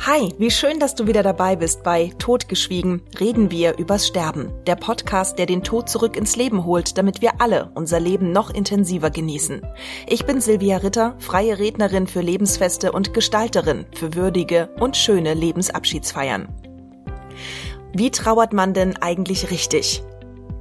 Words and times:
Hi, 0.00 0.34
wie 0.38 0.50
schön, 0.50 0.80
dass 0.80 0.94
du 0.94 1.06
wieder 1.06 1.22
dabei 1.22 1.56
bist 1.56 1.82
bei 1.82 2.12
Totgeschwiegen 2.18 3.00
reden 3.18 3.50
wir 3.50 3.78
übers 3.78 4.06
Sterben, 4.06 4.52
der 4.66 4.76
Podcast, 4.76 5.38
der 5.38 5.46
den 5.46 5.62
Tod 5.62 5.88
zurück 5.88 6.16
ins 6.16 6.36
Leben 6.36 6.64
holt, 6.64 6.98
damit 6.98 7.22
wir 7.22 7.40
alle 7.40 7.70
unser 7.74 8.00
Leben 8.00 8.30
noch 8.30 8.50
intensiver 8.50 9.10
genießen. 9.10 9.62
Ich 10.06 10.26
bin 10.26 10.42
Silvia 10.42 10.78
Ritter, 10.78 11.14
freie 11.20 11.58
Rednerin 11.58 12.06
für 12.06 12.20
Lebensfeste 12.20 12.92
und 12.92 13.14
Gestalterin 13.14 13.86
für 13.94 14.14
würdige 14.14 14.68
und 14.78 14.96
schöne 14.96 15.32
Lebensabschiedsfeiern. 15.32 16.48
Wie 17.94 18.10
trauert 18.10 18.52
man 18.52 18.74
denn 18.74 18.96
eigentlich 18.98 19.50
richtig? 19.50 20.02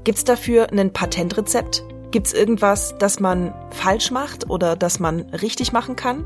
Gibt's 0.06 0.24
dafür 0.24 0.72
ein 0.72 0.94
Patentrezept? 0.94 1.84
Gibt's 2.12 2.32
irgendwas, 2.32 2.96
das 3.00 3.20
man 3.20 3.54
falsch 3.72 4.12
macht 4.12 4.50
oder 4.50 4.76
das 4.78 5.00
man 5.00 5.22
richtig 5.32 5.74
machen 5.74 5.96
kann? 5.98 6.26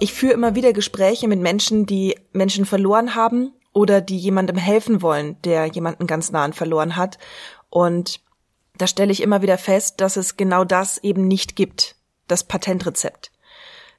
Ich 0.00 0.12
führe 0.12 0.32
immer 0.32 0.54
wieder 0.54 0.72
Gespräche 0.72 1.26
mit 1.26 1.40
Menschen, 1.40 1.86
die 1.86 2.18
Menschen 2.32 2.66
verloren 2.66 3.14
haben 3.14 3.52
oder 3.72 4.00
die 4.00 4.18
jemandem 4.18 4.56
helfen 4.56 5.02
wollen, 5.02 5.40
der 5.42 5.66
jemanden 5.66 6.06
ganz 6.06 6.30
nahen 6.30 6.52
verloren 6.52 6.96
hat. 6.96 7.18
Und 7.68 8.20
da 8.76 8.86
stelle 8.86 9.12
ich 9.12 9.22
immer 9.22 9.42
wieder 9.42 9.58
fest, 9.58 10.00
dass 10.00 10.16
es 10.16 10.36
genau 10.36 10.64
das 10.64 10.98
eben 10.98 11.26
nicht 11.26 11.56
gibt, 11.56 11.96
das 12.28 12.44
Patentrezept. 12.44 13.32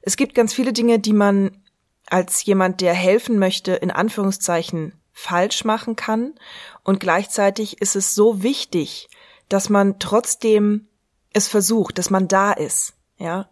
Es 0.02 0.16
gibt 0.16 0.34
ganz 0.34 0.54
viele 0.54 0.72
Dinge, 0.72 0.98
die 0.98 1.12
man 1.12 1.62
als 2.06 2.44
jemand, 2.44 2.80
der 2.80 2.94
helfen 2.94 3.38
möchte, 3.38 3.72
in 3.72 3.90
Anführungszeichen 3.90 4.94
falsch 5.12 5.64
machen 5.64 5.96
kann. 5.96 6.34
Und 6.82 6.98
gleichzeitig 6.98 7.80
ist 7.82 7.94
es 7.94 8.14
so 8.14 8.42
wichtig, 8.42 9.08
dass 9.48 9.68
man 9.68 9.98
trotzdem 9.98 10.88
es 11.32 11.46
versucht, 11.46 11.98
dass 11.98 12.08
man 12.08 12.26
da 12.26 12.52
ist. 12.52 12.94
Ja. 13.18 13.50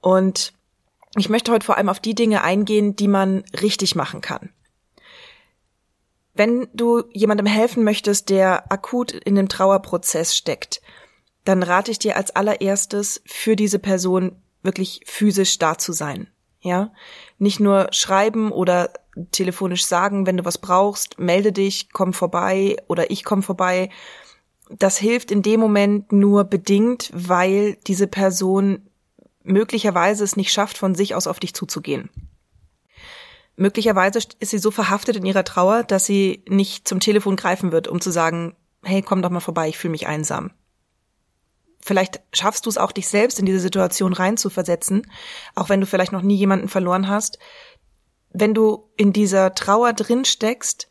Und 0.00 0.52
ich 1.16 1.28
möchte 1.28 1.52
heute 1.52 1.66
vor 1.66 1.76
allem 1.76 1.88
auf 1.88 2.00
die 2.00 2.14
Dinge 2.14 2.42
eingehen, 2.42 2.96
die 2.96 3.08
man 3.08 3.44
richtig 3.60 3.94
machen 3.94 4.20
kann. 4.20 4.50
Wenn 6.34 6.68
du 6.72 7.02
jemandem 7.12 7.46
helfen 7.46 7.82
möchtest, 7.82 8.30
der 8.30 8.70
akut 8.70 9.12
in 9.12 9.34
dem 9.34 9.48
Trauerprozess 9.48 10.36
steckt, 10.36 10.80
dann 11.44 11.62
rate 11.62 11.90
ich 11.90 11.98
dir 11.98 12.16
als 12.16 12.30
allererstes 12.36 13.22
für 13.26 13.56
diese 13.56 13.78
Person 13.78 14.36
wirklich 14.62 15.00
physisch 15.06 15.58
da 15.58 15.78
zu 15.78 15.92
sein. 15.92 16.28
Ja, 16.60 16.92
nicht 17.38 17.60
nur 17.60 17.88
schreiben 17.92 18.52
oder 18.52 18.92
telefonisch 19.30 19.86
sagen, 19.86 20.26
wenn 20.26 20.36
du 20.36 20.44
was 20.44 20.58
brauchst, 20.58 21.18
melde 21.18 21.52
dich, 21.52 21.90
komm 21.92 22.12
vorbei 22.12 22.76
oder 22.88 23.10
ich 23.10 23.24
komm 23.24 23.42
vorbei. 23.42 23.90
Das 24.70 24.98
hilft 24.98 25.30
in 25.30 25.42
dem 25.42 25.60
Moment 25.60 26.12
nur 26.12 26.44
bedingt, 26.44 27.10
weil 27.14 27.76
diese 27.86 28.06
Person 28.06 28.87
möglicherweise 29.48 30.24
es 30.24 30.36
nicht 30.36 30.52
schafft, 30.52 30.78
von 30.78 30.94
sich 30.94 31.14
aus 31.14 31.26
auf 31.26 31.40
dich 31.40 31.54
zuzugehen. 31.54 32.10
Möglicherweise 33.56 34.20
ist 34.38 34.50
sie 34.50 34.58
so 34.58 34.70
verhaftet 34.70 35.16
in 35.16 35.26
ihrer 35.26 35.44
Trauer, 35.44 35.82
dass 35.82 36.06
sie 36.06 36.44
nicht 36.48 36.86
zum 36.86 37.00
Telefon 37.00 37.34
greifen 37.34 37.72
wird, 37.72 37.88
um 37.88 38.00
zu 38.00 38.12
sagen, 38.12 38.54
hey, 38.84 39.02
komm 39.02 39.22
doch 39.22 39.30
mal 39.30 39.40
vorbei, 39.40 39.68
ich 39.68 39.78
fühle 39.78 39.90
mich 39.92 40.06
einsam. 40.06 40.52
Vielleicht 41.80 42.20
schaffst 42.32 42.66
du 42.66 42.70
es 42.70 42.78
auch, 42.78 42.92
dich 42.92 43.08
selbst 43.08 43.38
in 43.38 43.46
diese 43.46 43.60
Situation 43.60 44.12
reinzuversetzen, 44.12 45.10
auch 45.54 45.68
wenn 45.68 45.80
du 45.80 45.86
vielleicht 45.86 46.12
noch 46.12 46.22
nie 46.22 46.36
jemanden 46.36 46.68
verloren 46.68 47.08
hast. 47.08 47.38
Wenn 48.30 48.54
du 48.54 48.90
in 48.96 49.12
dieser 49.12 49.54
Trauer 49.54 49.92
drin 49.92 50.24
steckst, 50.24 50.88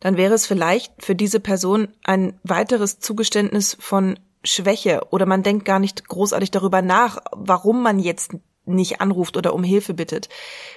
dann 0.00 0.16
wäre 0.16 0.34
es 0.34 0.46
vielleicht 0.46 1.04
für 1.04 1.14
diese 1.14 1.40
Person 1.40 1.88
ein 2.04 2.38
weiteres 2.42 3.00
Zugeständnis 3.00 3.76
von 3.78 4.18
Schwäche 4.44 5.06
oder 5.10 5.26
man 5.26 5.42
denkt 5.42 5.64
gar 5.64 5.78
nicht 5.78 6.08
großartig 6.08 6.50
darüber 6.50 6.82
nach, 6.82 7.18
warum 7.32 7.82
man 7.82 7.98
jetzt 7.98 8.32
nicht 8.64 9.00
anruft 9.00 9.36
oder 9.36 9.54
um 9.54 9.64
Hilfe 9.64 9.94
bittet. 9.94 10.28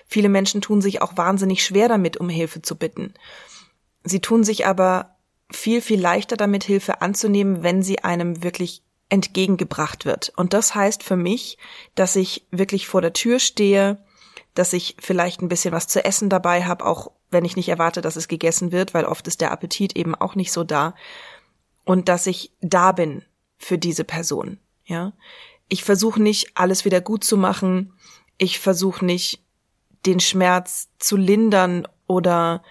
Viele 0.07 0.29
Menschen 0.29 0.61
tun 0.61 0.81
sich 0.81 1.01
auch 1.01 1.17
wahnsinnig 1.17 1.63
schwer 1.63 1.87
damit, 1.87 2.17
um 2.17 2.29
Hilfe 2.29 2.61
zu 2.61 2.75
bitten. 2.75 3.13
Sie 4.03 4.19
tun 4.19 4.43
sich 4.43 4.65
aber 4.65 5.15
viel, 5.51 5.81
viel 5.81 6.01
leichter 6.01 6.37
damit, 6.37 6.63
Hilfe 6.63 7.01
anzunehmen, 7.01 7.63
wenn 7.63 7.83
sie 7.83 8.03
einem 8.03 8.43
wirklich 8.43 8.83
entgegengebracht 9.09 10.05
wird. 10.05 10.33
Und 10.35 10.53
das 10.53 10.73
heißt 10.73 11.03
für 11.03 11.15
mich, 11.15 11.57
dass 11.93 12.15
ich 12.15 12.47
wirklich 12.51 12.87
vor 12.87 13.01
der 13.01 13.13
Tür 13.13 13.39
stehe, 13.39 14.03
dass 14.55 14.73
ich 14.73 14.95
vielleicht 14.99 15.41
ein 15.41 15.49
bisschen 15.49 15.73
was 15.73 15.87
zu 15.87 16.03
essen 16.03 16.29
dabei 16.29 16.63
habe, 16.63 16.85
auch 16.85 17.11
wenn 17.29 17.45
ich 17.45 17.55
nicht 17.55 17.69
erwarte, 17.69 18.01
dass 18.01 18.15
es 18.15 18.27
gegessen 18.27 18.71
wird, 18.71 18.93
weil 18.93 19.05
oft 19.05 19.27
ist 19.27 19.41
der 19.41 19.51
Appetit 19.51 19.95
eben 19.95 20.15
auch 20.15 20.35
nicht 20.35 20.51
so 20.51 20.63
da. 20.63 20.95
Und 21.83 22.09
dass 22.09 22.25
ich 22.25 22.51
da 22.61 22.91
bin, 22.91 23.23
für 23.57 23.77
diese 23.77 24.03
Person, 24.03 24.59
ja. 24.85 25.13
Ich 25.67 25.83
versuche 25.83 26.21
nicht, 26.21 26.51
alles 26.55 26.85
wieder 26.85 27.01
gut 27.01 27.23
zu 27.23 27.37
machen. 27.37 27.93
Ich 28.37 28.59
versuche 28.59 29.03
nicht, 29.03 29.43
den 30.05 30.19
Schmerz 30.19 30.89
zu 30.99 31.17
lindern 31.17 31.87
oder 32.05 32.63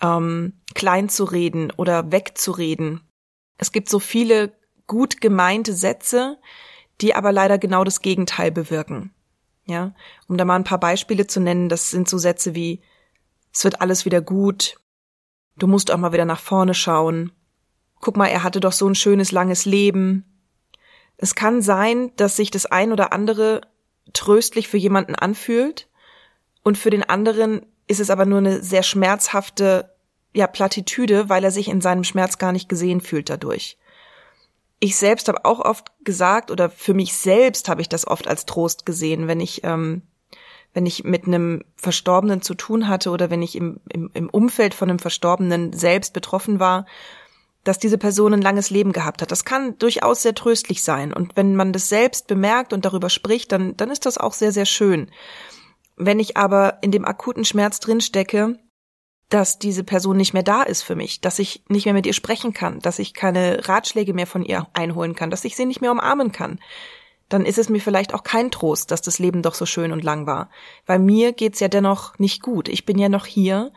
ähm, 0.00 0.54
klein 0.74 1.08
zu 1.10 1.24
reden 1.24 1.70
oder 1.76 2.10
wegzureden. 2.10 3.02
Es 3.58 3.72
gibt 3.72 3.90
so 3.90 3.98
viele 3.98 4.54
gut 4.86 5.20
gemeinte 5.20 5.74
Sätze, 5.74 6.38
die 7.00 7.14
aber 7.14 7.32
leider 7.32 7.58
genau 7.58 7.84
das 7.84 8.00
Gegenteil 8.00 8.50
bewirken. 8.50 9.12
Ja, 9.66 9.94
um 10.28 10.38
da 10.38 10.46
mal 10.46 10.56
ein 10.56 10.64
paar 10.64 10.80
Beispiele 10.80 11.26
zu 11.26 11.40
nennen, 11.40 11.68
das 11.68 11.90
sind 11.90 12.08
so 12.08 12.16
Sätze 12.16 12.54
wie 12.54 12.80
es 13.52 13.64
wird 13.64 13.80
alles 13.80 14.04
wieder 14.04 14.20
gut, 14.20 14.76
du 15.56 15.66
musst 15.66 15.90
auch 15.90 15.98
mal 15.98 16.12
wieder 16.12 16.24
nach 16.24 16.40
vorne 16.40 16.74
schauen, 16.74 17.32
guck 18.00 18.16
mal, 18.16 18.28
er 18.28 18.42
hatte 18.42 18.60
doch 18.60 18.72
so 18.72 18.88
ein 18.88 18.94
schönes 18.94 19.32
langes 19.32 19.64
Leben, 19.64 20.27
es 21.18 21.34
kann 21.34 21.60
sein, 21.60 22.12
dass 22.16 22.36
sich 22.36 22.50
das 22.50 22.64
ein 22.64 22.92
oder 22.92 23.12
andere 23.12 23.60
tröstlich 24.12 24.68
für 24.68 24.78
jemanden 24.78 25.14
anfühlt 25.14 25.88
und 26.62 26.78
für 26.78 26.90
den 26.90 27.02
anderen 27.02 27.66
ist 27.88 28.00
es 28.00 28.10
aber 28.10 28.24
nur 28.24 28.38
eine 28.38 28.62
sehr 28.62 28.82
schmerzhafte 28.82 29.92
ja 30.32 30.46
Plattitüde, 30.46 31.28
weil 31.28 31.42
er 31.42 31.50
sich 31.50 31.68
in 31.68 31.80
seinem 31.80 32.04
Schmerz 32.04 32.38
gar 32.38 32.52
nicht 32.52 32.68
gesehen 32.68 33.00
fühlt 33.00 33.28
dadurch. 33.28 33.78
Ich 34.78 34.96
selbst 34.96 35.26
habe 35.28 35.44
auch 35.44 35.58
oft 35.60 35.90
gesagt 36.04 36.50
oder 36.50 36.70
für 36.70 36.94
mich 36.94 37.14
selbst 37.14 37.68
habe 37.68 37.80
ich 37.80 37.88
das 37.88 38.06
oft 38.06 38.28
als 38.28 38.46
Trost 38.46 38.86
gesehen, 38.86 39.26
wenn 39.26 39.40
ich 39.40 39.64
ähm, 39.64 40.02
wenn 40.74 40.86
ich 40.86 41.02
mit 41.02 41.26
einem 41.26 41.64
Verstorbenen 41.76 42.42
zu 42.42 42.54
tun 42.54 42.86
hatte 42.86 43.10
oder 43.10 43.30
wenn 43.30 43.42
ich 43.42 43.56
im, 43.56 43.80
im, 43.92 44.10
im 44.14 44.28
Umfeld 44.28 44.74
von 44.74 44.88
einem 44.88 44.98
Verstorbenen 44.98 45.72
selbst 45.72 46.12
betroffen 46.12 46.60
war 46.60 46.86
dass 47.64 47.78
diese 47.78 47.98
Person 47.98 48.34
ein 48.34 48.42
langes 48.42 48.70
Leben 48.70 48.92
gehabt 48.92 49.20
hat. 49.20 49.30
Das 49.30 49.44
kann 49.44 49.76
durchaus 49.78 50.22
sehr 50.22 50.34
tröstlich 50.34 50.82
sein. 50.82 51.12
Und 51.12 51.36
wenn 51.36 51.56
man 51.56 51.72
das 51.72 51.88
selbst 51.88 52.26
bemerkt 52.26 52.72
und 52.72 52.84
darüber 52.84 53.10
spricht, 53.10 53.52
dann, 53.52 53.76
dann 53.76 53.90
ist 53.90 54.06
das 54.06 54.18
auch 54.18 54.32
sehr, 54.32 54.52
sehr 54.52 54.66
schön. 54.66 55.10
Wenn 55.96 56.20
ich 56.20 56.36
aber 56.36 56.78
in 56.82 56.92
dem 56.92 57.04
akuten 57.04 57.44
Schmerz 57.44 57.80
drinstecke, 57.80 58.58
dass 59.28 59.58
diese 59.58 59.84
Person 59.84 60.16
nicht 60.16 60.32
mehr 60.32 60.42
da 60.42 60.62
ist 60.62 60.82
für 60.82 60.94
mich, 60.94 61.20
dass 61.20 61.38
ich 61.38 61.62
nicht 61.68 61.84
mehr 61.84 61.94
mit 61.94 62.06
ihr 62.06 62.14
sprechen 62.14 62.54
kann, 62.54 62.78
dass 62.80 62.98
ich 62.98 63.12
keine 63.12 63.68
Ratschläge 63.68 64.14
mehr 64.14 64.26
von 64.26 64.42
ihr 64.42 64.68
einholen 64.72 65.14
kann, 65.14 65.30
dass 65.30 65.44
ich 65.44 65.54
sie 65.54 65.66
nicht 65.66 65.82
mehr 65.82 65.92
umarmen 65.92 66.32
kann, 66.32 66.60
dann 67.28 67.44
ist 67.44 67.58
es 67.58 67.68
mir 67.68 67.80
vielleicht 67.80 68.14
auch 68.14 68.22
kein 68.22 68.50
Trost, 68.50 68.90
dass 68.90 69.02
das 69.02 69.18
Leben 69.18 69.42
doch 69.42 69.54
so 69.54 69.66
schön 69.66 69.92
und 69.92 70.02
lang 70.02 70.26
war. 70.26 70.48
Weil 70.86 70.98
mir 70.98 71.32
geht's 71.32 71.60
ja 71.60 71.68
dennoch 71.68 72.18
nicht 72.18 72.42
gut. 72.42 72.68
Ich 72.68 72.86
bin 72.86 72.98
ja 72.98 73.10
noch 73.10 73.26
hier 73.26 73.70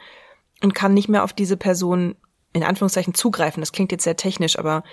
und 0.63 0.74
kann 0.74 0.94
nicht 0.94 1.09
mehr 1.09 1.24
auf 1.24 1.34
diese 1.34 1.58
Person 1.58 2.16
in 2.53 2.63
Anführungszeichen 2.63 3.13
zugreifen. 3.13 3.62
Das 3.62 3.72
klingt 3.72 3.91
jetzt 3.91 4.03
sehr 4.03 4.17
technisch, 4.17 4.59
aber 4.59 4.84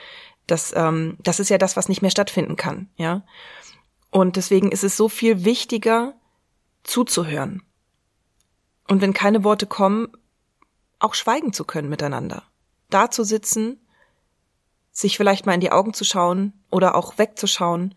das, 0.47 0.73
ähm, 0.77 1.17
das 1.23 1.41
ist 1.41 1.51
ja 1.51 1.59
das, 1.59 1.77
was 1.77 1.89
nicht 1.89 2.03
mehr 2.03 2.11
stattfinden 2.11 2.57
kann, 2.57 2.89
ja. 2.97 3.23
Und 4.11 4.37
deswegen 4.37 4.73
ist 4.73 4.85
es 4.85 4.97
so 4.97 5.09
viel 5.09 5.45
wichtiger, 5.45 6.15
zuzuhören. 6.83 7.63
Und 8.89 9.03
wenn 9.03 9.13
keine 9.13 9.45
Worte 9.45 9.67
kommen, 9.67 10.09
auch 10.99 11.15
schweigen 11.15 11.53
zu 11.53 11.65
können 11.65 11.91
miteinander. 11.91 12.45
Da 12.89 13.11
zu 13.11 13.23
sitzen, 13.23 13.79
sich 14.91 15.19
vielleicht 15.19 15.45
mal 15.45 15.53
in 15.53 15.61
die 15.61 15.71
Augen 15.71 15.93
zu 15.93 16.05
schauen 16.05 16.55
oder 16.71 16.95
auch 16.95 17.19
wegzuschauen 17.19 17.95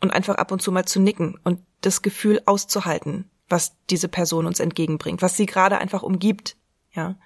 und 0.00 0.10
einfach 0.10 0.36
ab 0.36 0.50
und 0.50 0.62
zu 0.62 0.72
mal 0.72 0.86
zu 0.86 1.00
nicken 1.00 1.38
und 1.44 1.60
das 1.82 2.00
Gefühl 2.00 2.40
auszuhalten, 2.46 3.30
was 3.50 3.76
diese 3.90 4.08
Person 4.08 4.46
uns 4.46 4.60
entgegenbringt, 4.60 5.20
was 5.20 5.36
sie 5.36 5.44
gerade 5.44 5.76
einfach 5.76 6.02
umgibt, 6.02 6.56
ja 6.92 7.16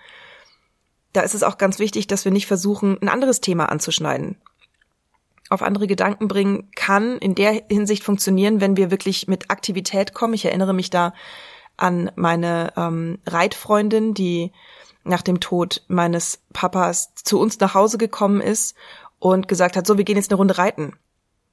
da 1.13 1.23
ist 1.23 1.35
es 1.35 1.43
auch 1.43 1.59
ganz 1.59 1.79
wichtig, 1.79 2.07
dass 2.07 2.25
wir 2.25 2.33
nicht 2.33 2.47
versuchen, 2.47 2.99
ein 3.01 3.09
anderes 3.09 3.41
Thema 3.41 3.67
anzuschneiden. 3.67 4.37
Auf 5.51 5.63
andere 5.63 5.87
Gedanken 5.87 6.29
bringen 6.29 6.71
kann 6.77 7.17
in 7.19 7.35
der 7.35 7.63
Hinsicht 7.69 8.05
funktionieren, 8.05 8.61
wenn 8.61 8.77
wir 8.77 8.91
wirklich 8.91 9.29
mit 9.29 9.51
Aktivität 9.51 10.13
kommen. 10.13 10.35
Ich 10.35 10.45
erinnere 10.45 10.75
mich 10.75 10.91
da 10.91 11.15
an 11.79 12.11
meine 12.17 12.73
ähm, 12.77 13.19
Reitfreundin, 13.27 14.13
die 14.13 14.53
nach 15.05 15.23
dem 15.23 15.41
Tod 15.41 15.85
meines 15.89 16.43
Papas 16.53 17.15
zu 17.15 17.41
uns 17.41 17.59
nach 17.61 17.75
Hause 17.75 17.97
gekommen 17.97 18.43
ist 18.43 18.77
und 19.19 19.49
gesagt 19.49 19.77
hat, 19.77 19.87
so, 19.87 19.97
wir 19.97 20.05
gehen 20.05 20.17
jetzt 20.17 20.31
eine 20.31 20.37
Runde 20.37 20.59
reiten. 20.59 20.93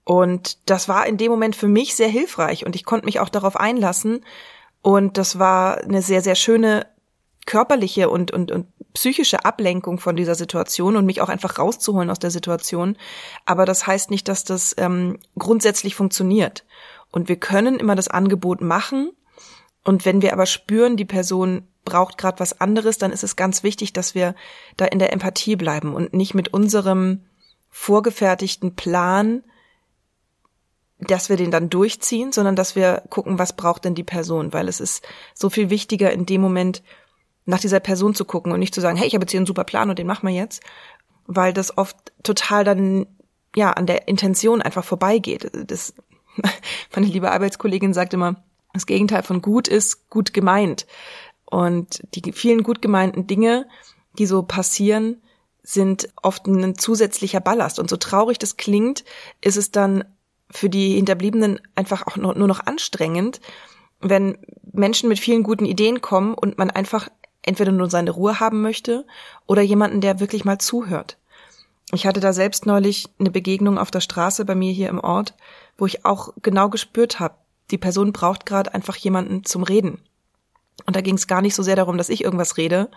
Und 0.04 0.70
das 0.70 0.88
war 0.90 1.08
in 1.08 1.18
dem 1.18 1.32
Moment 1.32 1.56
für 1.56 1.68
mich 1.68 1.96
sehr 1.96 2.10
hilfreich 2.10 2.66
und 2.66 2.76
ich 2.76 2.86
konnte 2.86 3.06
mich 3.06 3.20
auch 3.20 3.30
darauf 3.30 3.56
einlassen. 3.56 4.24
Und 4.82 5.18
das 5.18 5.40
war 5.40 5.80
eine 5.80 6.02
sehr, 6.02 6.22
sehr 6.22 6.36
schöne 6.36 6.86
körperliche 7.46 8.10
und, 8.10 8.32
und, 8.32 8.52
und 8.52 8.68
psychische 8.96 9.46
Ablenkung 9.46 10.00
von 10.00 10.16
dieser 10.16 10.34
Situation 10.34 10.96
und 10.96 11.06
mich 11.06 11.22
auch 11.22 11.30
einfach 11.30 11.60
rauszuholen 11.60 12.10
aus 12.10 12.20
der 12.20 12.32
Situation. 12.32 12.98
Aber 13.46 13.66
das 13.66 13.86
heißt 13.86 14.10
nicht, 14.10 14.28
dass 14.28 14.44
das 14.44 14.74
ähm, 14.78 15.20
grundsätzlich 15.38 15.94
funktioniert. 15.94 16.66
Und 17.12 17.30
wir 17.30 17.36
können 17.36 17.80
immer 17.80 17.96
das 17.96 18.08
Angebot 18.08 18.62
machen 18.62 19.12
Und 19.86 20.04
wenn 20.04 20.22
wir 20.22 20.34
aber 20.34 20.48
spüren, 20.48 20.98
die 20.98 21.06
Person 21.06 21.68
braucht 21.86 22.18
gerade 22.18 22.40
was 22.40 22.60
anderes, 22.60 22.98
dann 22.98 23.12
ist 23.12 23.24
es 23.24 23.36
ganz 23.36 23.62
wichtig, 23.62 23.94
dass 23.94 24.16
wir 24.16 24.34
da 24.76 24.86
in 24.86 25.00
der 25.00 25.14
Empathie 25.14 25.56
bleiben 25.56 25.94
und 25.94 26.14
nicht 26.14 26.34
mit 26.34 26.52
unserem 26.54 27.24
vorgefertigten 27.70 28.76
Plan, 28.76 29.44
dass 31.00 31.30
wir 31.30 31.38
den 31.38 31.52
dann 31.52 31.70
durchziehen, 31.70 32.32
sondern 32.32 32.56
dass 32.56 32.76
wir 32.76 33.04
gucken, 33.10 33.38
was 33.38 33.56
braucht 33.56 33.86
denn 33.86 33.94
die 33.94 34.04
Person, 34.04 34.54
weil 34.54 34.68
es 34.68 34.80
ist 34.80 35.08
so 35.36 35.52
viel 35.52 35.70
wichtiger 35.70 36.12
in 36.12 36.26
dem 36.26 36.42
Moment 36.42 36.82
nach 37.46 37.60
dieser 37.60 37.80
Person 37.80 38.16
zu 38.16 38.26
gucken 38.26 38.52
und 38.52 38.60
nicht 38.60 38.74
zu 38.74 38.82
sagen, 38.82 38.98
hey, 38.98 39.08
ich 39.08 39.14
habe 39.14 39.24
jetzt 39.24 39.32
hier 39.32 39.40
einen 39.40 39.48
super 39.48 39.64
Plan 39.64 39.90
und 39.90 40.00
den 40.00 40.08
machen 40.08 40.28
wir 40.28 40.36
jetzt, 40.36 40.64
weil 41.28 41.54
das 41.54 41.78
oft 41.78 41.96
total 42.24 42.64
dann 42.64 43.08
ja 43.56 43.72
an 43.72 43.86
der 43.86 44.08
Intention 44.08 44.62
einfach 44.62 44.84
vorbeigeht. 44.84 45.52
Das, 45.68 45.94
meine 46.96 47.08
liebe 47.08 47.32
Arbeitskollegin 47.32 47.94
sagt 47.94 48.14
immer, 48.14 48.44
das 48.74 48.86
Gegenteil 48.86 49.24
von 49.24 49.42
gut 49.42 49.68
ist 49.68 50.10
gut 50.10 50.34
gemeint. 50.34 50.86
Und 51.46 52.02
die 52.14 52.34
vielen 52.34 52.64
gut 52.64 52.82
gemeinten 52.82 53.28
Dinge, 53.28 53.68
die 54.18 54.26
so 54.26 54.44
passieren, 54.44 55.22
sind 55.64 56.10
oft 56.22 56.46
ein 56.48 56.78
zusätzlicher 56.78 57.40
Ballast. 57.40 57.80
Und 57.80 57.90
so 57.90 57.98
traurig 57.98 58.38
das 58.38 58.58
klingt, 58.58 59.06
ist 59.42 59.56
es 59.56 59.72
dann 59.72 60.04
für 60.52 60.70
die 60.70 60.96
Hinterbliebenen 60.96 61.60
einfach 61.76 62.06
auch 62.06 62.18
nur 62.18 62.36
noch 62.36 62.60
anstrengend, 62.66 63.40
wenn 64.02 64.38
Menschen 64.72 65.10
mit 65.10 65.20
vielen 65.20 65.44
guten 65.44 65.66
Ideen 65.66 66.02
kommen 66.02 66.34
und 66.34 66.58
man 66.58 66.70
einfach 66.70 67.10
entweder 67.46 67.72
nur 67.72 67.90
seine 67.90 68.12
Ruhe 68.12 68.40
haben 68.40 68.62
möchte 68.62 69.06
oder 69.46 69.62
jemanden, 69.62 70.02
der 70.02 70.20
wirklich 70.20 70.46
mal 70.46 70.58
zuhört. 70.58 71.18
Ich 71.92 72.08
hatte 72.08 72.20
da 72.20 72.34
selbst 72.34 72.66
neulich 72.66 73.08
eine 73.20 73.32
Begegnung 73.32 73.78
auf 73.78 73.92
der 73.92 74.02
Straße 74.02 74.44
bei 74.46 74.56
mir 74.56 74.72
hier 74.72 74.90
im 74.90 75.00
Ort, 75.00 75.36
wo 75.78 75.86
ich 75.86 76.06
auch 76.06 76.34
genau 76.42 76.70
gespürt 76.70 77.20
habe, 77.20 77.36
die 77.72 77.78
Person 77.78 78.12
braucht 78.12 78.46
gerade 78.46 78.74
einfach 78.74 78.96
jemanden 78.96 79.44
zum 79.44 79.64
Reden. 79.64 80.02
Und 80.86 80.96
da 80.96 81.02
ging 81.02 81.16
es 81.16 81.28
gar 81.28 81.42
nicht 81.42 81.56
so 81.56 81.64
sehr 81.64 81.76
darum, 81.76 81.98
dass 81.98 82.10
ich 82.10 82.24
irgendwas 82.24 82.58
rede, 82.58 82.90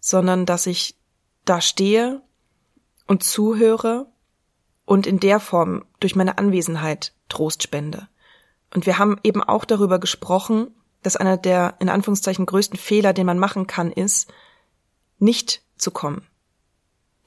sondern 0.00 0.46
dass 0.46 0.66
ich 0.66 0.96
da 1.44 1.60
stehe 1.60 2.22
und 3.06 3.22
zuhöre 3.22 4.06
und 4.84 5.06
in 5.06 5.20
der 5.20 5.40
Form 5.40 5.84
durch 6.00 6.14
meine 6.14 6.38
Anwesenheit 6.38 7.12
Trost 7.28 7.62
spende. 7.62 8.08
Und 8.74 8.86
wir 8.86 8.98
haben 8.98 9.18
eben 9.22 9.42
auch 9.42 9.64
darüber 9.64 9.98
gesprochen, 9.98 10.68
dass 11.06 11.14
einer 11.14 11.36
der 11.36 11.76
in 11.78 11.88
Anführungszeichen 11.88 12.46
größten 12.46 12.76
Fehler, 12.76 13.12
den 13.12 13.26
man 13.26 13.38
machen 13.38 13.68
kann, 13.68 13.92
ist, 13.92 14.28
nicht 15.20 15.62
zu 15.76 15.92
kommen. 15.92 16.26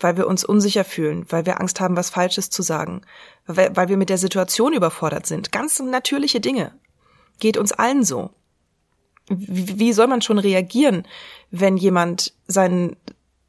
Weil 0.01 0.17
wir 0.17 0.27
uns 0.27 0.43
unsicher 0.43 0.83
fühlen, 0.83 1.25
weil 1.29 1.45
wir 1.45 1.61
Angst 1.61 1.79
haben, 1.79 1.95
was 1.95 2.09
Falsches 2.09 2.49
zu 2.49 2.61
sagen, 2.61 3.03
weil, 3.45 3.73
weil 3.77 3.87
wir 3.87 3.95
mit 3.95 4.09
der 4.09 4.17
Situation 4.17 4.73
überfordert 4.73 5.27
sind. 5.27 5.53
Ganz 5.53 5.79
natürliche 5.79 6.41
Dinge. 6.41 6.73
Geht 7.39 7.55
uns 7.55 7.71
allen 7.71 8.03
so. 8.03 8.31
Wie, 9.29 9.79
wie 9.79 9.93
soll 9.93 10.07
man 10.07 10.21
schon 10.21 10.39
reagieren, 10.39 11.07
wenn 11.49 11.77
jemand 11.77 12.33
seinen, 12.47 12.97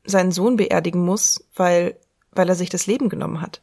seinen 0.04 0.30
Sohn 0.30 0.56
beerdigen 0.56 1.04
muss, 1.04 1.44
weil, 1.56 1.98
weil 2.30 2.48
er 2.48 2.54
sich 2.54 2.68
das 2.68 2.86
Leben 2.86 3.08
genommen 3.08 3.40
hat? 3.40 3.62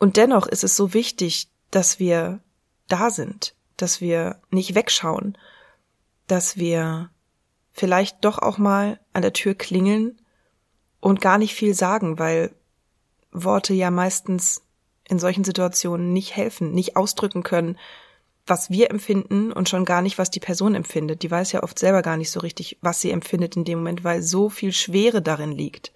Und 0.00 0.16
dennoch 0.16 0.48
ist 0.48 0.64
es 0.64 0.74
so 0.74 0.94
wichtig, 0.94 1.48
dass 1.70 2.00
wir 2.00 2.40
da 2.88 3.10
sind, 3.10 3.54
dass 3.78 4.00
wir 4.00 4.40
nicht 4.50 4.74
wegschauen, 4.74 5.38
dass 6.26 6.56
wir 6.58 7.10
vielleicht 7.72 8.24
doch 8.24 8.38
auch 8.38 8.58
mal 8.58 9.00
an 9.12 9.22
der 9.22 9.32
Tür 9.32 9.54
klingeln 9.54 10.20
und 11.00 11.20
gar 11.20 11.38
nicht 11.38 11.54
viel 11.54 11.74
sagen, 11.74 12.18
weil 12.18 12.54
Worte 13.32 13.72
ja 13.72 13.90
meistens 13.90 14.62
in 15.08 15.18
solchen 15.18 15.44
Situationen 15.44 16.12
nicht 16.12 16.36
helfen, 16.36 16.72
nicht 16.72 16.96
ausdrücken 16.96 17.42
können, 17.42 17.78
was 18.46 18.70
wir 18.70 18.90
empfinden 18.90 19.52
und 19.52 19.68
schon 19.68 19.84
gar 19.84 20.02
nicht, 20.02 20.18
was 20.18 20.30
die 20.30 20.40
Person 20.40 20.74
empfindet. 20.74 21.22
Die 21.22 21.30
weiß 21.30 21.52
ja 21.52 21.62
oft 21.62 21.78
selber 21.78 22.02
gar 22.02 22.16
nicht 22.16 22.30
so 22.30 22.40
richtig, 22.40 22.78
was 22.80 23.00
sie 23.00 23.10
empfindet 23.10 23.56
in 23.56 23.64
dem 23.64 23.78
Moment, 23.78 24.04
weil 24.04 24.22
so 24.22 24.48
viel 24.48 24.72
Schwere 24.72 25.22
darin 25.22 25.52
liegt. 25.52 25.92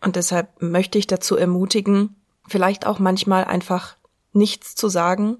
Und 0.00 0.16
deshalb 0.16 0.60
möchte 0.60 0.98
ich 0.98 1.06
dazu 1.06 1.36
ermutigen, 1.36 2.16
vielleicht 2.46 2.86
auch 2.86 2.98
manchmal 2.98 3.44
einfach 3.44 3.96
nichts 4.32 4.74
zu 4.74 4.88
sagen 4.88 5.38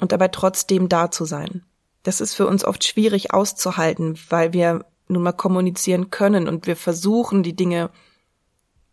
und 0.00 0.12
dabei 0.12 0.28
trotzdem 0.28 0.88
da 0.88 1.10
zu 1.10 1.24
sein. 1.24 1.64
Das 2.02 2.20
ist 2.20 2.34
für 2.34 2.46
uns 2.46 2.64
oft 2.64 2.84
schwierig 2.84 3.34
auszuhalten, 3.34 4.18
weil 4.28 4.52
wir 4.52 4.84
nun 5.08 5.22
mal 5.22 5.32
kommunizieren 5.32 6.10
können 6.10 6.48
und 6.48 6.66
wir 6.66 6.76
versuchen, 6.76 7.42
die 7.42 7.56
Dinge 7.56 7.90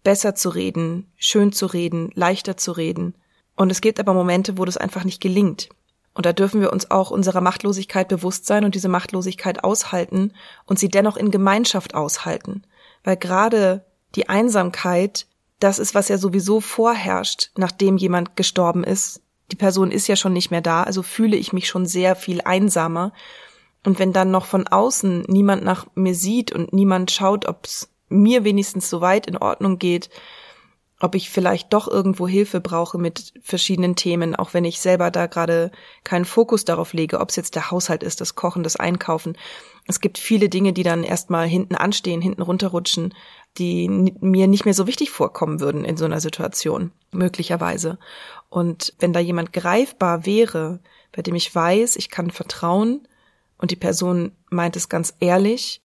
besser 0.04 0.36
zu 0.36 0.50
reden, 0.50 1.12
schön 1.18 1.52
zu 1.52 1.66
reden, 1.66 2.12
leichter 2.14 2.58
zu 2.58 2.72
reden. 2.72 3.16
Und 3.56 3.72
es 3.72 3.82
gibt 3.82 4.00
aber 4.00 4.14
Momente, 4.14 4.58
wo 4.58 4.66
das 4.66 4.78
einfach 4.78 5.04
nicht 5.04 5.22
gelingt. 5.22 5.70
Und 6.14 6.26
da 6.26 6.34
dürfen 6.34 6.62
wir 6.62 6.72
uns 6.72 6.92
auch 6.92 7.12
unserer 7.12 7.42
Machtlosigkeit 7.42 8.08
bewusst 8.08 8.46
sein 8.46 8.64
und 8.64 8.76
diese 8.76 8.88
Machtlosigkeit 8.88 9.64
aushalten 9.64 10.32
und 10.66 10.80
sie 10.80 10.90
dennoch 10.90 11.18
in 11.18 11.32
Gemeinschaft 11.32 11.94
aushalten. 11.94 12.64
Weil 13.04 13.18
gerade 13.18 13.86
die 14.16 14.30
Einsamkeit 14.30 15.28
das 15.60 15.80
ist, 15.80 15.96
was 15.96 16.10
ja 16.10 16.18
sowieso 16.18 16.60
vorherrscht, 16.60 17.52
nachdem 17.58 17.98
jemand 17.98 18.36
gestorben 18.36 18.84
ist. 18.84 19.22
Die 19.52 19.56
Person 19.56 19.92
ist 19.92 20.08
ja 20.08 20.16
schon 20.16 20.34
nicht 20.34 20.52
mehr 20.52 20.62
da, 20.62 20.84
also 20.84 21.04
fühle 21.04 21.38
ich 21.38 21.54
mich 21.54 21.68
schon 21.68 21.86
sehr 21.86 22.16
viel 22.16 22.42
einsamer. 22.42 23.14
Und 23.86 24.00
wenn 24.00 24.14
dann 24.14 24.32
noch 24.32 24.46
von 24.46 24.68
außen 24.68 25.26
niemand 25.28 25.64
nach 25.64 25.86
mir 25.96 26.16
sieht 26.16 26.52
und 26.52 26.74
niemand 26.74 27.12
schaut, 27.12 27.48
ob 27.48 27.66
es 27.66 27.90
mir 28.10 28.44
wenigstens 28.44 28.90
so 28.90 29.02
weit 29.02 29.28
in 29.28 29.38
Ordnung 29.38 29.78
geht, 29.78 30.10
ob 31.00 31.16
ich 31.16 31.30
vielleicht 31.30 31.74
doch 31.74 31.90
irgendwo 31.90 32.28
Hilfe 32.28 32.62
brauche 32.62 32.98
mit 32.98 33.34
verschiedenen 33.42 33.96
Themen, 33.96 34.36
auch 34.36 34.54
wenn 34.54 34.64
ich 34.64 34.80
selber 34.80 35.12
da 35.12 35.28
gerade 35.28 35.72
keinen 36.04 36.24
Fokus 36.24 36.64
darauf 36.64 36.94
lege, 36.94 37.20
ob 37.20 37.30
es 37.30 37.36
jetzt 37.36 37.56
der 37.56 37.70
Haushalt 37.70 38.02
ist, 38.02 38.22
das 38.22 38.36
Kochen, 38.36 38.64
das 38.64 38.78
Einkaufen. 38.78 39.38
Es 39.88 40.00
gibt 40.00 40.18
viele 40.18 40.48
Dinge, 40.48 40.72
die 40.72 40.84
dann 40.84 41.04
erstmal 41.04 41.48
hinten 41.48 41.76
anstehen, 41.76 42.22
hinten 42.22 42.42
runterrutschen, 42.42 43.14
die 43.58 43.90
mir 43.90 44.48
nicht 44.48 44.66
mehr 44.66 44.74
so 44.74 44.88
wichtig 44.88 45.12
vorkommen 45.12 45.60
würden 45.60 45.84
in 45.84 45.98
so 45.98 46.06
einer 46.06 46.22
Situation, 46.22 46.92
möglicherweise. 47.12 48.00
Und 48.50 48.94
wenn 49.00 49.12
da 49.12 49.20
jemand 49.20 49.52
greifbar 49.52 50.26
wäre, 50.26 50.80
bei 51.12 51.22
dem 51.22 51.36
ich 51.36 51.54
weiß, 51.54 51.98
ich 51.98 52.10
kann 52.10 52.32
vertrauen 52.32 53.06
und 53.58 53.72
die 53.72 53.78
Person 53.78 54.32
meint 54.50 54.78
es 54.78 54.88
ganz 54.88 55.14
ehrlich 55.20 55.82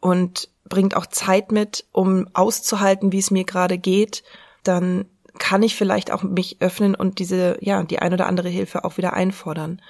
und 0.00 0.48
bringt 0.68 0.96
auch 0.96 1.06
Zeit 1.06 1.52
mit, 1.52 1.86
um 1.92 2.28
auszuhalten, 2.34 3.12
wie 3.12 3.18
es 3.18 3.30
mir 3.30 3.44
gerade 3.44 3.78
geht, 3.78 4.22
dann 4.64 5.06
kann 5.38 5.62
ich 5.62 5.74
vielleicht 5.74 6.10
auch 6.10 6.22
mich 6.22 6.58
öffnen 6.60 6.94
und 6.94 7.18
diese, 7.18 7.56
ja, 7.60 7.82
die 7.82 7.98
ein 7.98 8.12
oder 8.12 8.26
andere 8.26 8.48
Hilfe 8.48 8.84
auch 8.84 8.96
wieder 8.96 9.12
einfordern. 9.12 9.80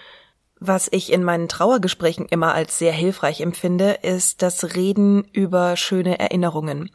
Was 0.61 0.89
ich 0.91 1.13
in 1.13 1.25
meinen 1.25 1.49
Trauergesprächen 1.49 2.27
immer 2.27 2.55
als 2.55 2.79
sehr 2.79 2.93
hilfreich 2.93 3.41
empfinde, 3.41 3.99
ist 4.03 4.41
das 4.41 4.75
Reden 4.75 5.25
über 5.33 5.77
schöne 5.77 6.19
Erinnerungen. 6.19 6.91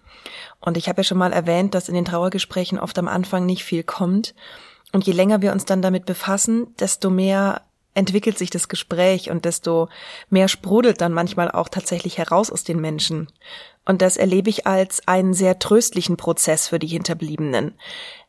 Und 0.59 0.77
ich 0.77 0.89
habe 0.89 1.01
ja 1.01 1.03
schon 1.03 1.17
mal 1.17 1.33
erwähnt, 1.33 1.75
dass 1.75 1.89
in 1.89 1.95
den 1.95 2.05
Trauergesprächen 2.05 2.79
oft 2.79 2.97
am 2.97 3.07
Anfang 3.07 3.45
nicht 3.45 3.63
viel 3.63 3.83
kommt. 3.83 4.33
Und 4.91 5.05
je 5.05 5.13
länger 5.13 5.41
wir 5.41 5.51
uns 5.51 5.65
dann 5.65 5.83
damit 5.83 6.05
befassen, 6.05 6.73
desto 6.79 7.11
mehr 7.11 7.61
entwickelt 7.93 8.37
sich 8.37 8.49
das 8.49 8.69
Gespräch 8.69 9.29
und 9.29 9.45
desto 9.45 9.89
mehr 10.29 10.47
sprudelt 10.47 11.01
dann 11.01 11.13
manchmal 11.13 11.51
auch 11.51 11.69
tatsächlich 11.69 12.17
heraus 12.17 12.51
aus 12.51 12.63
den 12.63 12.79
Menschen. 12.79 13.27
Und 13.89 14.03
das 14.03 14.17
erlebe 14.17 14.51
ich 14.51 14.67
als 14.67 15.01
einen 15.07 15.33
sehr 15.33 15.57
tröstlichen 15.57 16.15
Prozess 16.15 16.67
für 16.67 16.77
die 16.77 16.85
Hinterbliebenen. 16.85 17.73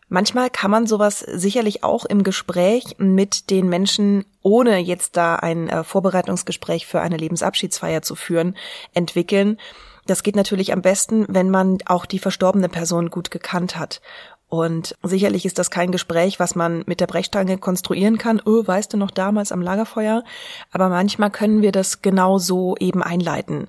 Manchmal 0.09 0.49
kann 0.49 0.71
man 0.71 0.87
sowas 0.87 1.19
sicherlich 1.21 1.85
auch 1.85 2.07
im 2.07 2.23
Gespräch 2.23 2.97
mit 2.97 3.50
den 3.50 3.69
Menschen, 3.69 4.25
ohne 4.40 4.79
jetzt 4.79 5.19
da 5.19 5.37
ein 5.37 5.69
äh, 5.69 5.85
Vorbereitungsgespräch 5.85 6.87
für 6.87 7.02
eine 7.02 7.19
Lebensabschiedsfeier 7.19 8.00
zu 8.00 8.14
führen, 8.14 8.57
entwickeln. 8.95 9.59
Das 10.07 10.23
geht 10.23 10.35
natürlich 10.35 10.73
am 10.73 10.81
besten, 10.81 11.26
wenn 11.29 11.50
man 11.50 11.76
auch 11.85 12.07
die 12.07 12.21
verstorbene 12.21 12.71
Person 12.71 13.11
gut 13.11 13.31
gekannt 13.31 13.79
hat. 13.79 14.00
Und 14.49 14.97
sicherlich 15.02 15.45
ist 15.45 15.59
das 15.59 15.71
kein 15.71 15.93
Gespräch, 15.93 16.40
was 16.40 16.55
man 16.55 16.85
mit 16.87 17.00
der 17.00 17.07
Brechstange 17.07 17.59
konstruieren 17.59 18.17
kann. 18.17 18.40
Oh, 18.47 18.67
weißt 18.67 18.95
du 18.95 18.97
noch 18.97 19.11
damals 19.11 19.52
am 19.52 19.61
Lagerfeuer? 19.61 20.25
Aber 20.73 20.88
manchmal 20.88 21.31
können 21.31 21.61
wir 21.61 21.71
das 21.71 22.00
genau 22.00 22.38
so 22.38 22.76
eben 22.79 23.02
einleiten. 23.02 23.69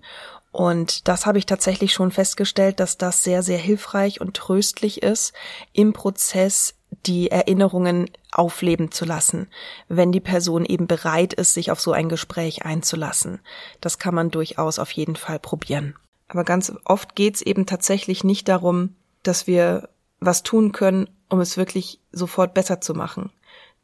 Und 0.52 1.08
das 1.08 1.26
habe 1.26 1.38
ich 1.38 1.46
tatsächlich 1.46 1.94
schon 1.94 2.12
festgestellt, 2.12 2.80
dass 2.80 2.98
das 2.98 3.24
sehr, 3.24 3.42
sehr 3.42 3.58
hilfreich 3.58 4.20
und 4.20 4.36
tröstlich 4.36 5.02
ist, 5.02 5.34
im 5.72 5.94
Prozess 5.94 6.76
die 7.06 7.32
Erinnerungen 7.32 8.10
aufleben 8.32 8.92
zu 8.92 9.06
lassen, 9.06 9.48
wenn 9.88 10.12
die 10.12 10.20
Person 10.20 10.66
eben 10.66 10.88
bereit 10.88 11.34
ist, 11.34 11.54
sich 11.54 11.72
auf 11.72 11.80
so 11.80 11.94
ein 11.94 12.10
Gespräch 12.10 12.66
einzulassen. 12.66 13.40
Das 13.80 13.98
kann 13.98 14.14
man 14.14 14.30
durchaus 14.30 14.78
auf 14.78 14.92
jeden 14.92 15.16
Fall 15.16 15.40
probieren. 15.40 15.96
Aber 16.28 16.44
ganz 16.44 16.74
oft 16.86 17.16
geht 17.16 17.36
es 17.36 17.42
eben 17.42 17.66
tatsächlich 17.66 18.24
nicht 18.24 18.48
darum, 18.48 18.96
dass 19.24 19.48
wir 19.48 19.90
was 20.20 20.44
tun 20.44 20.72
können, 20.72 21.10
um 21.30 21.40
es 21.40 21.58
wirklich 21.58 22.00
sofort 22.12 22.54
besser 22.54 22.82
zu 22.82 22.94
machen. 22.94 23.32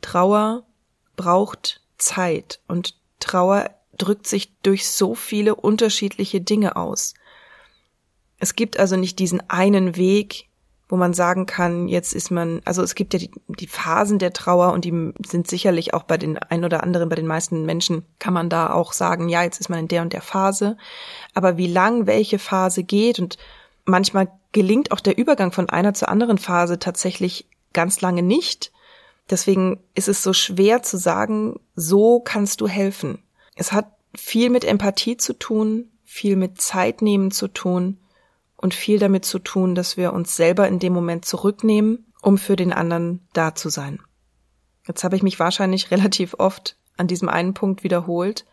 Trauer 0.02 0.64
braucht 1.16 1.82
Zeit 1.98 2.60
und 2.68 2.96
Trauer 3.20 3.70
drückt 3.98 4.28
sich 4.28 4.54
durch 4.62 4.88
so 4.88 5.16
viele 5.16 5.56
unterschiedliche 5.56 6.42
Dinge 6.42 6.76
aus. 6.76 7.14
Es 8.40 8.56
gibt 8.56 8.80
also 8.80 8.96
nicht 8.96 9.20
diesen 9.20 9.50
einen 9.50 9.96
Weg, 9.96 10.48
wo 10.90 10.96
man 10.96 11.14
sagen 11.14 11.46
kann, 11.46 11.88
jetzt 11.88 12.14
ist 12.14 12.32
man, 12.32 12.62
also 12.64 12.82
es 12.82 12.96
gibt 12.96 13.14
ja 13.14 13.20
die, 13.20 13.32
die 13.48 13.68
Phasen 13.68 14.20
der 14.20 14.32
Trauer 14.32 14.72
und 14.72 14.86
die 14.86 15.14
sind 15.26 15.48
sicherlich 15.48 15.94
auch 15.94 16.04
bei 16.04 16.18
den 16.18 16.38
ein 16.38 16.64
oder 16.64 16.82
anderen, 16.84 17.10
bei 17.10 17.16
den 17.16 17.28
meisten 17.28 17.66
Menschen 17.66 18.06
kann 18.20 18.34
man 18.34 18.50
da 18.50 18.72
auch 18.72 18.94
sagen, 18.94 19.28
ja, 19.28 19.44
jetzt 19.44 19.60
ist 19.60 19.70
man 19.70 19.80
in 19.80 19.88
der 19.90 20.02
und 20.02 20.14
der 20.14 20.22
Phase. 20.22 20.78
Aber 21.34 21.58
wie 21.58 21.68
lang 21.68 22.08
welche 22.08 22.40
Phase 22.40 22.84
geht 22.84 23.20
und 23.20 23.38
manchmal 23.84 24.32
gelingt 24.54 24.92
auch 24.92 25.02
der 25.02 25.18
Übergang 25.18 25.52
von 25.52 25.70
einer 25.70 25.94
zur 25.94 26.10
anderen 26.10 26.38
Phase 26.38 26.80
tatsächlich 26.80 27.50
ganz 27.74 28.00
lange 28.00 28.24
nicht. 28.24 28.72
Deswegen 29.30 29.84
ist 29.94 30.08
es 30.08 30.24
so 30.24 30.32
schwer 30.32 30.84
zu 30.84 30.98
sagen, 30.98 31.60
so 31.76 32.22
kannst 32.22 32.62
du 32.62 32.68
helfen. 32.68 33.22
Es 33.58 33.72
hat 33.72 33.92
viel 34.16 34.50
mit 34.50 34.64
Empathie 34.64 35.18
zu 35.18 35.34
tun, 35.34 35.92
viel 36.06 36.36
mit 36.36 36.62
Zeit 36.62 37.02
nehmen 37.02 37.32
zu 37.32 37.48
tun 37.48 38.00
und 38.56 38.74
viel 38.74 39.00
damit 39.00 39.26
zu 39.26 39.40
tun, 39.40 39.76
dass 39.76 39.98
wir 39.98 40.14
uns 40.14 40.36
selber 40.36 40.68
in 40.68 40.80
dem 40.80 40.94
Moment 40.94 41.26
zurücknehmen, 41.26 42.12
um 42.22 42.38
für 42.38 42.56
den 42.56 42.72
anderen 42.72 43.28
da 43.34 43.56
zu 43.56 43.70
sein. 43.70 44.00
Jetzt 44.88 45.04
habe 45.04 45.16
ich 45.16 45.24
mich 45.24 45.40
wahrscheinlich 45.40 45.92
relativ 45.92 46.36
oft 46.38 46.78
an 46.98 47.08
diesem 47.08 47.30
einen 47.30 47.54
Punkt 47.54 47.84
wiederholt 47.84 48.46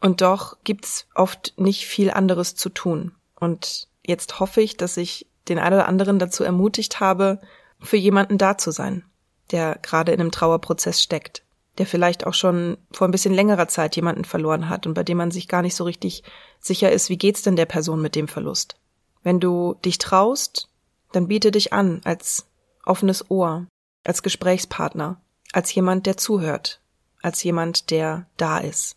und 0.00 0.20
doch 0.20 0.58
gibt's 0.64 1.08
oft 1.14 1.54
nicht 1.56 1.86
viel 1.86 2.10
anderes 2.10 2.54
zu 2.54 2.68
tun. 2.68 3.12
Und 3.34 3.88
jetzt 4.04 4.40
hoffe 4.40 4.60
ich, 4.60 4.76
dass 4.76 4.96
ich 4.96 5.26
den 5.48 5.58
einen 5.58 5.76
oder 5.76 5.88
anderen 5.88 6.18
dazu 6.18 6.44
ermutigt 6.44 7.00
habe, 7.00 7.40
für 7.80 7.96
jemanden 7.96 8.38
da 8.38 8.58
zu 8.58 8.70
sein, 8.70 9.04
der 9.50 9.78
gerade 9.82 10.12
in 10.12 10.20
einem 10.20 10.30
Trauerprozess 10.30 11.00
steckt, 11.00 11.44
der 11.78 11.86
vielleicht 11.86 12.26
auch 12.26 12.34
schon 12.34 12.76
vor 12.90 13.08
ein 13.08 13.12
bisschen 13.12 13.34
längerer 13.34 13.68
Zeit 13.68 13.96
jemanden 13.96 14.24
verloren 14.24 14.68
hat 14.68 14.86
und 14.86 14.94
bei 14.94 15.04
dem 15.04 15.16
man 15.16 15.30
sich 15.30 15.48
gar 15.48 15.62
nicht 15.62 15.76
so 15.76 15.84
richtig 15.84 16.24
sicher 16.60 16.90
ist, 16.90 17.08
wie 17.08 17.18
geht's 17.18 17.42
denn 17.42 17.56
der 17.56 17.66
Person 17.66 18.02
mit 18.02 18.14
dem 18.14 18.28
Verlust. 18.28 18.76
Wenn 19.22 19.40
du 19.40 19.74
dich 19.84 19.98
traust, 19.98 20.68
dann 21.12 21.28
biete 21.28 21.50
dich 21.50 21.72
an 21.72 22.00
als 22.04 22.46
offenes 22.84 23.30
Ohr, 23.30 23.66
als 24.04 24.22
Gesprächspartner, 24.22 25.20
als 25.52 25.74
jemand, 25.74 26.06
der 26.06 26.16
zuhört, 26.16 26.80
als 27.22 27.42
jemand, 27.42 27.90
der 27.90 28.26
da 28.36 28.58
ist. 28.58 28.96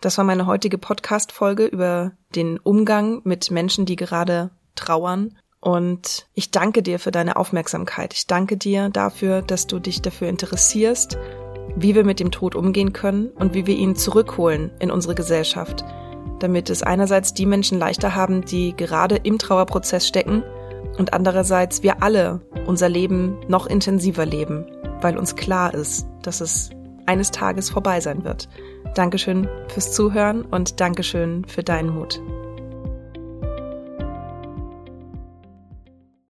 Das 0.00 0.18
war 0.18 0.24
meine 0.24 0.46
heutige 0.46 0.78
Podcast-Folge 0.78 1.66
über 1.66 2.12
den 2.34 2.58
Umgang 2.58 3.22
mit 3.24 3.50
Menschen, 3.50 3.86
die 3.86 3.96
gerade 3.96 4.50
trauern. 4.74 5.36
Und 5.60 6.26
ich 6.34 6.50
danke 6.50 6.82
dir 6.82 6.98
für 6.98 7.10
deine 7.10 7.36
Aufmerksamkeit. 7.36 8.12
Ich 8.12 8.26
danke 8.26 8.58
dir 8.58 8.90
dafür, 8.90 9.40
dass 9.40 9.66
du 9.66 9.78
dich 9.78 10.02
dafür 10.02 10.28
interessierst, 10.28 11.16
wie 11.76 11.94
wir 11.94 12.04
mit 12.04 12.20
dem 12.20 12.30
Tod 12.30 12.54
umgehen 12.54 12.92
können 12.92 13.28
und 13.28 13.54
wie 13.54 13.66
wir 13.66 13.74
ihn 13.74 13.96
zurückholen 13.96 14.70
in 14.78 14.90
unsere 14.90 15.14
Gesellschaft, 15.14 15.84
damit 16.38 16.70
es 16.70 16.82
einerseits 16.82 17.34
die 17.34 17.46
Menschen 17.46 17.78
leichter 17.78 18.14
haben, 18.14 18.44
die 18.44 18.74
gerade 18.76 19.16
im 19.16 19.38
Trauerprozess 19.38 20.06
stecken 20.06 20.42
und 20.98 21.12
andererseits 21.12 21.82
wir 21.82 22.02
alle 22.02 22.40
unser 22.66 22.88
Leben 22.88 23.36
noch 23.48 23.66
intensiver 23.66 24.26
leben, 24.26 24.66
weil 25.00 25.18
uns 25.18 25.36
klar 25.36 25.74
ist, 25.74 26.06
dass 26.22 26.40
es 26.40 26.70
eines 27.06 27.30
Tages 27.30 27.70
vorbei 27.70 28.00
sein 28.00 28.24
wird. 28.24 28.48
Dankeschön 28.94 29.48
fürs 29.68 29.92
Zuhören 29.92 30.42
und 30.42 30.80
Dankeschön 30.80 31.44
für 31.46 31.62
deinen 31.62 31.90
Mut. 31.90 32.20